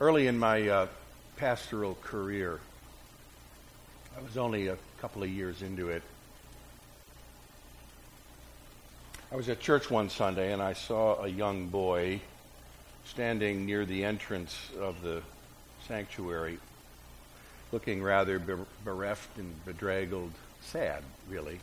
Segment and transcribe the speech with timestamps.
[0.00, 0.86] Early in my uh,
[1.38, 2.60] pastoral career,
[4.16, 6.04] I was only a couple of years into it.
[9.32, 12.20] I was at church one Sunday and I saw a young boy
[13.06, 15.20] standing near the entrance of the
[15.88, 16.60] sanctuary,
[17.72, 18.40] looking rather
[18.84, 20.30] bereft and bedraggled,
[20.62, 21.58] sad, really.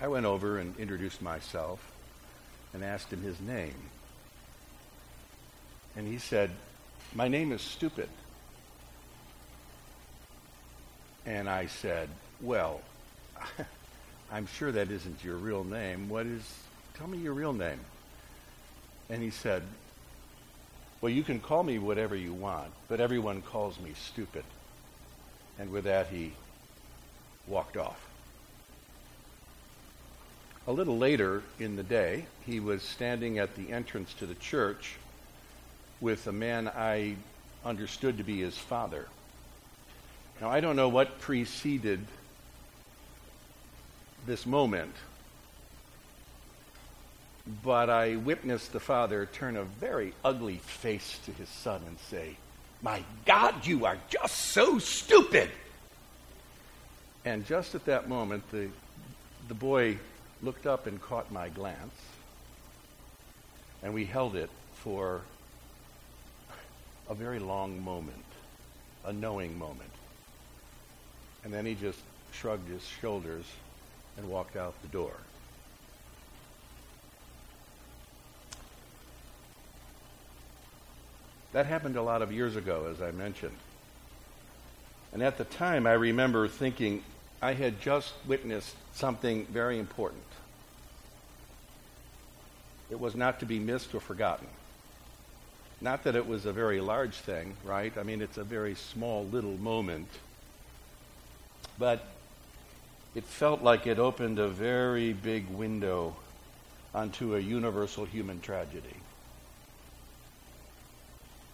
[0.00, 1.78] I went over and introduced myself
[2.72, 3.90] and asked him his name.
[5.96, 6.50] And he said,
[7.16, 8.08] My name is Stupid.
[11.24, 12.08] And I said,
[12.40, 12.80] Well,
[14.32, 16.08] I'm sure that isn't your real name.
[16.08, 16.42] What is,
[16.94, 17.78] tell me your real name.
[19.08, 19.62] And he said,
[21.00, 24.44] Well, you can call me whatever you want, but everyone calls me stupid.
[25.56, 26.32] And with that, he
[27.46, 28.08] walked off.
[30.66, 34.96] A little later in the day, he was standing at the entrance to the church
[36.04, 37.16] with a man I
[37.64, 39.06] understood to be his father.
[40.38, 42.04] Now, I don't know what preceded
[44.26, 44.92] this moment,
[47.64, 52.36] but I witnessed the father turn a very ugly face to his son and say,
[52.82, 55.50] My God, you are just so stupid.
[57.24, 58.68] And just at that moment, the,
[59.48, 59.96] the boy
[60.42, 61.94] looked up and caught my glance,
[63.82, 65.22] and we held it for
[67.08, 68.24] a very long moment,
[69.04, 69.90] a knowing moment.
[71.44, 71.98] And then he just
[72.32, 73.44] shrugged his shoulders
[74.16, 75.12] and walked out the door.
[81.52, 83.56] That happened a lot of years ago, as I mentioned.
[85.12, 87.04] And at the time, I remember thinking
[87.40, 90.24] I had just witnessed something very important.
[92.90, 94.48] It was not to be missed or forgotten.
[95.84, 97.92] Not that it was a very large thing, right?
[97.98, 100.08] I mean, it's a very small little moment.
[101.78, 102.06] But
[103.14, 106.16] it felt like it opened a very big window
[106.94, 108.96] onto a universal human tragedy.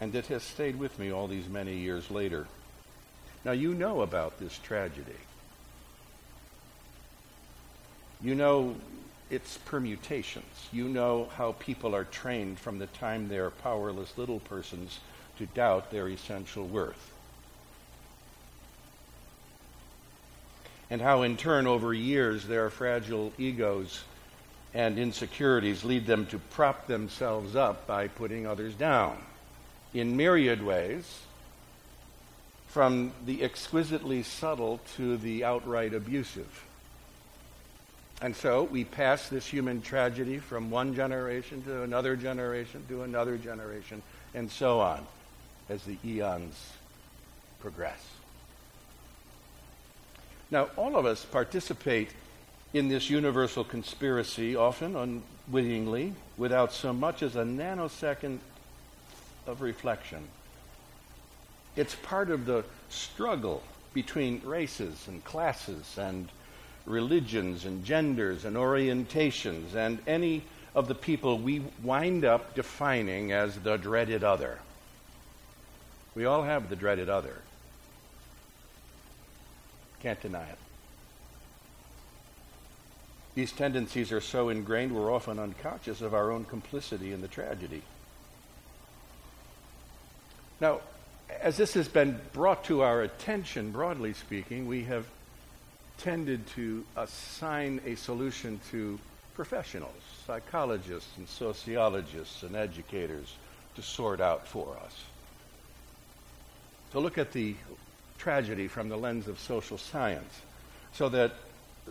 [0.00, 2.46] And it has stayed with me all these many years later.
[3.44, 5.18] Now, you know about this tragedy.
[8.22, 8.76] You know
[9.32, 10.68] its permutations.
[10.72, 15.00] You know how people are trained from the time they are powerless little persons
[15.38, 17.10] to doubt their essential worth.
[20.90, 24.04] And how, in turn, over years, their fragile egos
[24.74, 29.16] and insecurities lead them to prop themselves up by putting others down
[29.94, 31.20] in myriad ways,
[32.68, 36.64] from the exquisitely subtle to the outright abusive.
[38.22, 43.36] And so we pass this human tragedy from one generation to another generation to another
[43.36, 44.00] generation,
[44.32, 45.04] and so on
[45.68, 46.70] as the eons
[47.60, 48.00] progress.
[50.52, 52.10] Now, all of us participate
[52.72, 58.38] in this universal conspiracy, often unwittingly, without so much as a nanosecond
[59.48, 60.28] of reflection.
[61.74, 66.28] It's part of the struggle between races and classes and
[66.86, 70.42] religions and genders and orientations and any
[70.74, 74.58] of the people we wind up defining as the dreaded other.
[76.14, 77.36] We all have the dreaded other.
[80.00, 80.58] Can't deny it.
[83.34, 87.82] These tendencies are so ingrained we're often unconscious of our own complicity in the tragedy.
[90.60, 90.80] Now,
[91.40, 95.06] as this has been brought to our attention, broadly speaking, we have
[95.98, 98.98] tended to assign a solution to
[99.34, 103.36] professionals, psychologists and sociologists and educators
[103.74, 105.04] to sort out for us.
[106.92, 107.54] To look at the
[108.18, 110.40] tragedy from the lens of social science
[110.92, 111.32] so that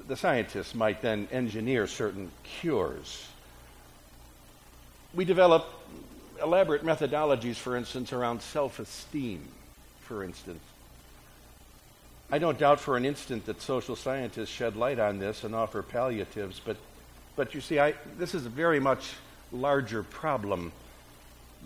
[0.08, 3.28] the scientists might then engineer certain cures.
[5.14, 5.68] We develop
[6.42, 9.48] elaborate methodologies, for instance, around self esteem,
[10.02, 10.62] for instance,
[12.34, 15.82] I don't doubt for an instant that social scientists shed light on this and offer
[15.82, 16.78] palliatives, but,
[17.36, 19.14] but you see, I, this is a very much
[19.52, 20.72] larger problem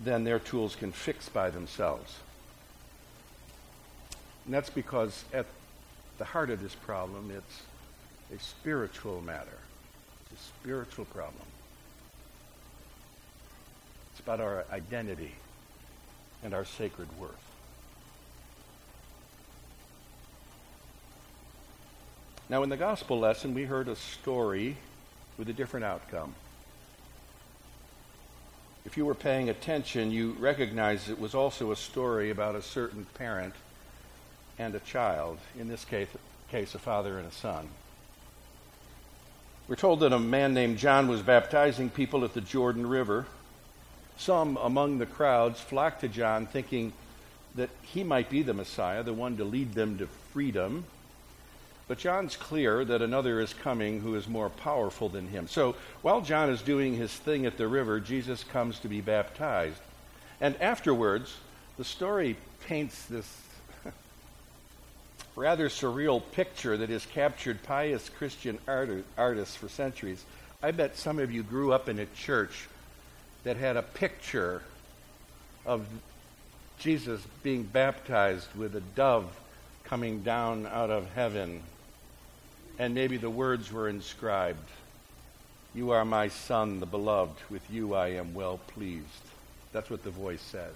[0.02, 2.16] than their tools can fix by themselves.
[4.44, 5.46] And that's because at
[6.18, 7.62] the heart of this problem, it's
[8.34, 9.58] a spiritual matter.
[10.32, 11.46] It's a spiritual problem.
[14.10, 15.32] It's about our identity
[16.42, 17.45] and our sacred worth.
[22.48, 24.76] Now, in the gospel lesson, we heard a story
[25.36, 26.34] with a different outcome.
[28.84, 33.04] if you were paying attention, you recognized it was also a story about a certain
[33.14, 33.52] parent
[34.60, 36.08] and a child, in this case,
[36.48, 37.68] case a father and a son.
[39.66, 43.26] We're told that a man named John was baptizing people at the Jordan River.
[44.18, 46.92] Some among the crowds flocked to John thinking
[47.56, 50.84] that he might be the Messiah, the one to lead them to freedom.
[51.88, 55.46] But John's clear that another is coming who is more powerful than him.
[55.46, 59.80] So while John is doing his thing at the river, Jesus comes to be baptized.
[60.40, 61.36] And afterwards,
[61.76, 62.36] the story
[62.66, 63.40] paints this
[65.36, 70.24] rather surreal picture that has captured pious Christian art- artists for centuries.
[70.62, 72.66] I bet some of you grew up in a church
[73.44, 74.62] that had a picture
[75.64, 75.86] of
[76.80, 79.30] Jesus being baptized with a dove
[79.84, 81.62] coming down out of heaven.
[82.78, 84.68] And maybe the words were inscribed
[85.74, 87.36] You are my son, the beloved.
[87.50, 89.06] With you I am well pleased.
[89.72, 90.74] That's what the voice says.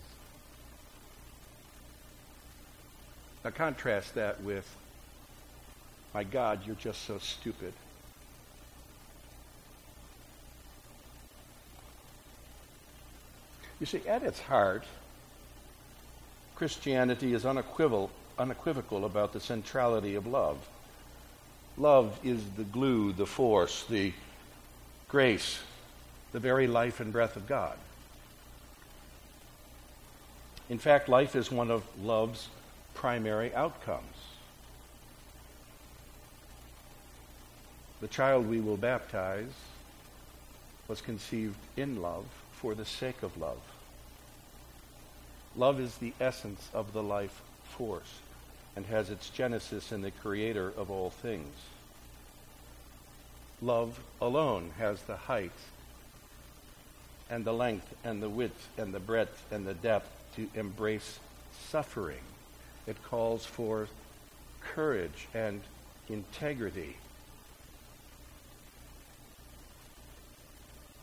[3.44, 4.68] Now contrast that with,
[6.12, 7.72] my God, you're just so stupid.
[13.78, 14.84] You see, at its heart,
[16.54, 20.58] Christianity is unequivocal, unequivocal about the centrality of love.
[21.80, 24.12] Love is the glue, the force, the
[25.08, 25.60] grace,
[26.30, 27.78] the very life and breath of God.
[30.68, 32.48] In fact, life is one of love's
[32.92, 34.04] primary outcomes.
[38.02, 39.54] The child we will baptize
[40.86, 43.62] was conceived in love for the sake of love.
[45.56, 48.20] Love is the essence of the life force
[48.76, 51.54] and has its genesis in the creator of all things.
[53.62, 55.52] Love alone has the height
[57.28, 61.18] and the length and the width and the breadth and the depth to embrace
[61.68, 62.22] suffering
[62.86, 63.88] it calls for
[64.60, 65.60] courage and
[66.08, 66.96] integrity,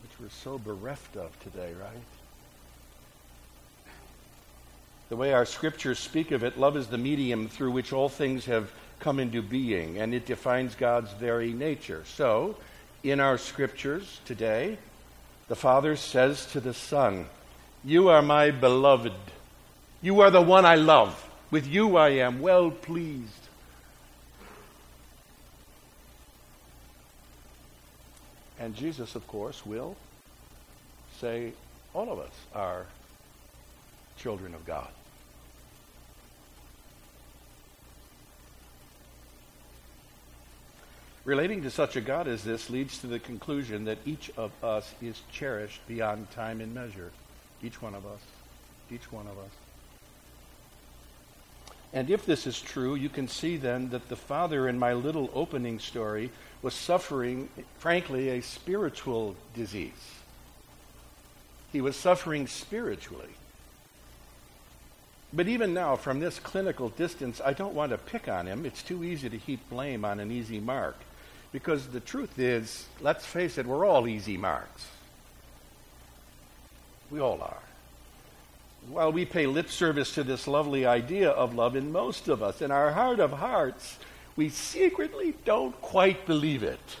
[0.02, 2.17] which we're so bereft of today, right?
[5.08, 8.44] The way our scriptures speak of it, love is the medium through which all things
[8.44, 8.70] have
[9.00, 12.02] come into being, and it defines God's very nature.
[12.04, 12.56] So,
[13.02, 14.76] in our scriptures today,
[15.48, 17.26] the Father says to the Son,
[17.84, 19.12] You are my beloved.
[20.02, 21.24] You are the one I love.
[21.50, 23.32] With you I am well pleased.
[28.60, 29.96] And Jesus, of course, will
[31.18, 31.52] say,
[31.94, 32.84] All of us are
[34.18, 34.88] children of God.
[41.28, 44.94] Relating to such a God as this leads to the conclusion that each of us
[45.02, 47.10] is cherished beyond time and measure.
[47.62, 48.20] Each one of us.
[48.90, 49.50] Each one of us.
[51.92, 55.30] And if this is true, you can see then that the father in my little
[55.34, 56.30] opening story
[56.62, 60.14] was suffering, frankly, a spiritual disease.
[61.72, 63.34] He was suffering spiritually.
[65.34, 68.64] But even now, from this clinical distance, I don't want to pick on him.
[68.64, 70.96] It's too easy to heap blame on an easy mark.
[71.52, 74.86] Because the truth is, let's face it, we're all easy marks.
[77.10, 77.62] We all are
[78.90, 82.62] while we pay lip service to this lovely idea of love in most of us,
[82.62, 83.98] in our heart of hearts,
[84.36, 86.96] we secretly don't quite believe it.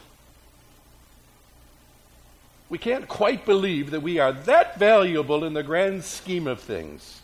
[2.68, 7.20] We can't quite believe that we are that valuable in the grand scheme of things.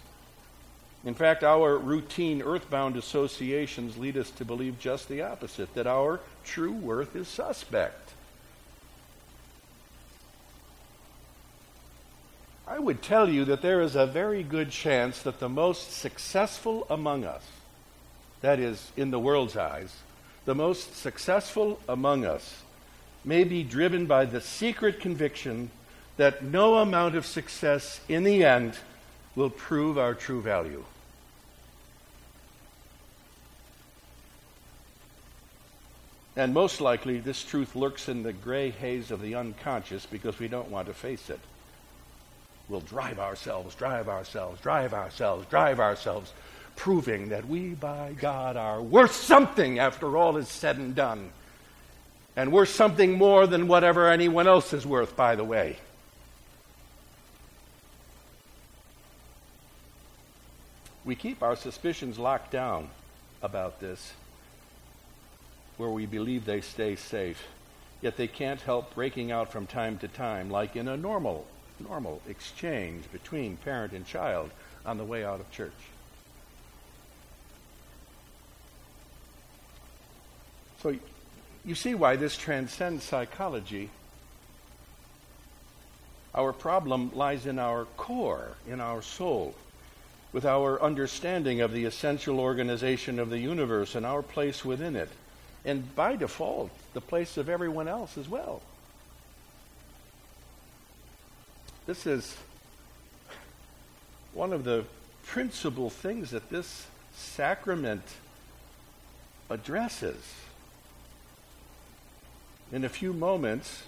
[1.04, 6.20] In fact, our routine earthbound associations lead us to believe just the opposite that our
[6.44, 8.12] true worth is suspect.
[12.66, 16.86] I would tell you that there is a very good chance that the most successful
[16.88, 17.42] among us,
[18.40, 19.94] that is, in the world's eyes,
[20.46, 22.62] the most successful among us
[23.24, 25.70] may be driven by the secret conviction
[26.16, 28.78] that no amount of success in the end
[29.36, 30.84] will prove our true value.
[36.36, 40.48] And most likely, this truth lurks in the gray haze of the unconscious because we
[40.48, 41.40] don't want to face it
[42.68, 46.32] We'll drive ourselves, drive ourselves, drive ourselves, drive ourselves,
[46.76, 51.30] proving that we, by God, are worth something after all is said and done.
[52.36, 55.76] And worth something more than whatever anyone else is worth, by the way.
[61.04, 62.88] We keep our suspicions locked down
[63.42, 64.14] about this,
[65.76, 67.46] where we believe they stay safe,
[68.00, 71.46] yet they can't help breaking out from time to time, like in a normal
[71.80, 74.50] normal exchange between parent and child
[74.86, 75.72] on the way out of church.
[80.82, 80.94] So
[81.64, 83.88] you see why this transcends psychology.
[86.34, 89.54] Our problem lies in our core, in our soul,
[90.32, 95.08] with our understanding of the essential organization of the universe and our place within it,
[95.64, 98.60] and by default, the place of everyone else as well.
[101.86, 102.36] This is
[104.32, 104.84] one of the
[105.26, 108.02] principal things that this sacrament
[109.50, 110.34] addresses.
[112.72, 113.82] In a few moments,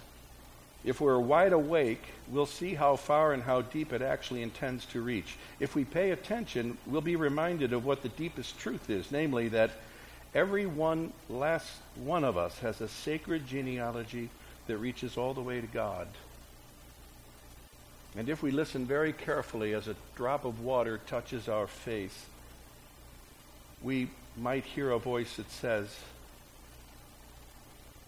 [0.85, 5.01] if we're wide awake, we'll see how far and how deep it actually intends to
[5.01, 5.37] reach.
[5.59, 9.73] If we pay attention, we'll be reminded of what the deepest truth is, namely that
[10.37, 11.67] every one last
[12.05, 14.29] one of us has a sacred genealogy
[14.67, 16.07] that reaches all the way to God.
[18.15, 22.27] And if we listen very carefully as a drop of water touches our face,
[23.83, 25.89] we might hear a voice that says,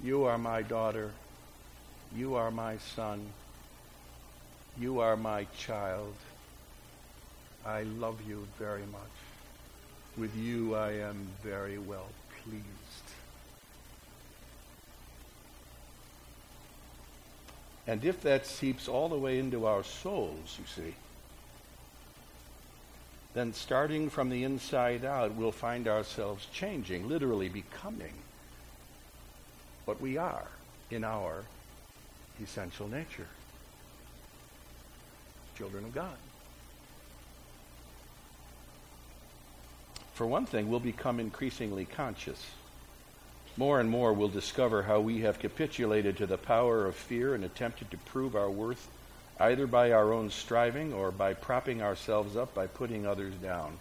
[0.03, 1.13] You are my daughter.
[2.15, 3.25] You are my son.
[4.79, 6.15] You are my child.
[7.65, 9.28] I love you very much.
[10.19, 12.09] With you I am very well
[12.43, 12.65] pleased.
[17.87, 20.95] And if that seeps all the way into our souls, you see,
[23.35, 28.13] then starting from the inside out, we'll find ourselves changing, literally becoming
[29.85, 30.49] what we are
[30.91, 31.45] in our
[32.43, 33.29] essential nature
[35.57, 36.17] children of God.
[40.19, 42.45] For one thing, we'll become increasingly conscious
[43.59, 47.45] more and more we'll discover how we have capitulated to the power of fear and
[47.45, 48.89] attempted to prove our worth
[49.41, 53.79] either by our own striving or by propping ourselves up by putting others down.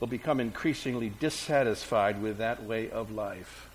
[0.00, 3.68] We'll become increasingly dissatisfied with that way of life.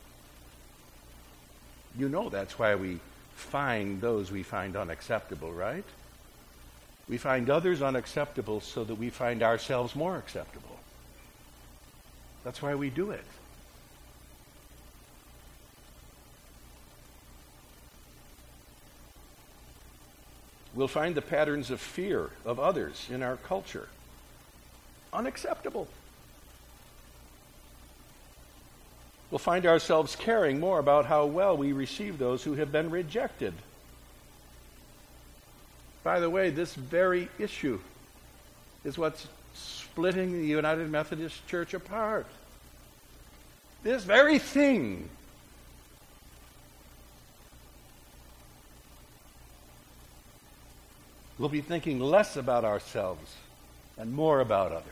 [1.98, 3.00] You know that's why we
[3.36, 5.86] find those we find unacceptable, right?
[7.10, 10.80] We find others unacceptable so that we find ourselves more acceptable.
[12.44, 13.24] That's why we do it.
[20.74, 23.90] We'll find the patterns of fear of others in our culture
[25.14, 25.88] unacceptable.
[29.30, 33.54] We'll find ourselves caring more about how well we receive those who have been rejected.
[36.04, 37.80] By the way, this very issue
[38.84, 42.26] is what's splitting the United Methodist Church apart.
[43.84, 45.10] This very thing
[51.38, 53.36] We'll be thinking less about ourselves
[53.98, 54.88] and more about others.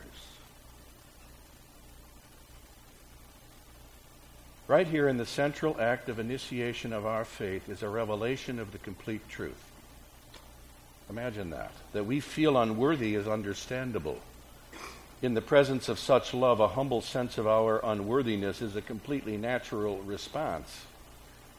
[4.68, 8.72] Right here in the central act of initiation of our faith is a revelation of
[8.72, 9.71] the complete truth.
[11.12, 11.74] Imagine that.
[11.92, 14.18] That we feel unworthy is understandable.
[15.22, 19.36] In the presence of such love, a humble sense of our unworthiness is a completely
[19.36, 20.86] natural response.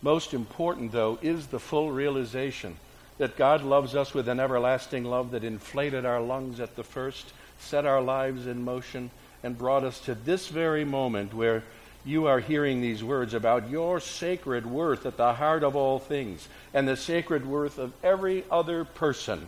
[0.01, 2.77] Most important, though, is the full realization
[3.19, 7.35] that God loves us with an everlasting love that inflated our lungs at the first,
[7.59, 9.11] set our lives in motion,
[9.43, 11.63] and brought us to this very moment where
[12.05, 16.49] you are hearing these words about your sacred worth at the heart of all things
[16.75, 19.47] and the sacred worth of every other person.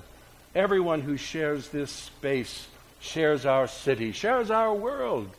[0.55, 2.69] Everyone who shares this space,
[3.01, 5.31] shares our city, shares our world.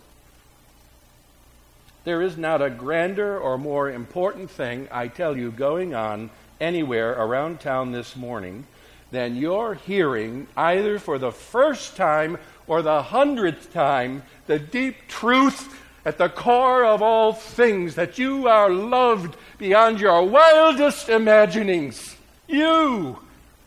[2.03, 6.29] There is not a grander or more important thing, I tell you, going on
[6.59, 8.65] anywhere around town this morning,
[9.11, 15.81] than you're hearing either for the first time or the hundredth time the deep truth
[16.05, 22.15] at the core of all things that you are loved beyond your wildest imaginings.
[22.47, 23.19] You,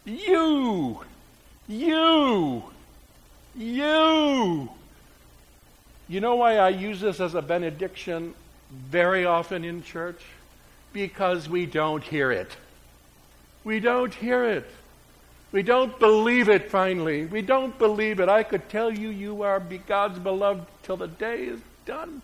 [0.05, 1.01] you,
[1.67, 2.63] you,
[3.57, 4.69] you.
[6.11, 8.35] You know why I use this as a benediction
[8.71, 10.23] very often in church?
[10.93, 12.57] Because we don't hear it.
[13.65, 14.71] We don't hear it.
[15.51, 17.27] We don't believe it finally.
[17.27, 18.29] We don't believe it.
[18.29, 22.21] I could tell you you are God's beloved till the day is done,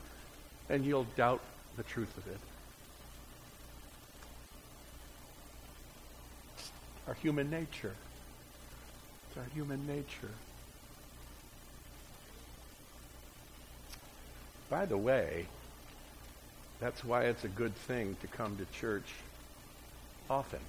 [0.68, 1.40] and you'll doubt
[1.78, 2.38] the truth of it.
[6.58, 6.70] It's
[7.08, 7.94] our human nature.
[9.26, 10.30] It's our human nature.
[14.68, 15.46] By the way,
[16.78, 19.14] that's why it's a good thing to come to church
[20.28, 20.60] often.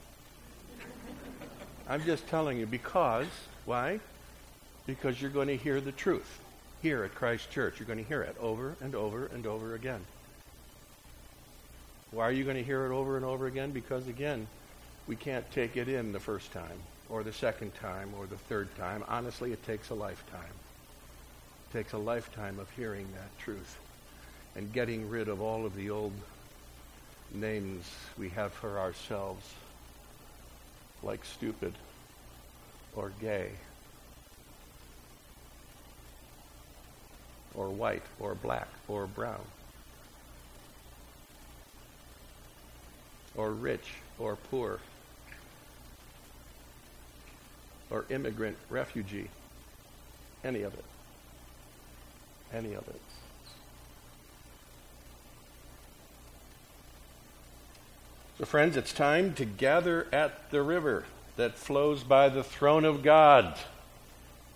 [1.89, 3.27] I'm just telling you because,
[3.65, 3.99] why?
[4.87, 6.39] Because you're going to hear the truth
[6.85, 7.79] here at Christ Church.
[7.79, 10.01] You're going to hear it over and over and over again.
[12.11, 13.71] Why are you going to hear it over and over again?
[13.71, 14.45] Because, again,
[15.07, 16.77] we can't take it in the first time
[17.09, 19.03] or the second time or the third time.
[19.07, 20.53] Honestly, it takes a lifetime.
[21.71, 23.79] It takes a lifetime of hearing that truth
[24.55, 26.13] and getting rid of all of the old
[27.33, 29.43] names we have for ourselves,
[31.01, 31.73] like stupid
[32.95, 33.49] or gay
[37.55, 39.41] or white or black or brown
[43.35, 44.79] or rich or poor
[47.89, 49.29] or immigrant, refugee,
[50.43, 50.83] any of it.
[52.53, 53.01] Any of it.
[58.37, 61.05] So, friends, it's time to gather at the river
[61.37, 63.57] that flows by the throne of God.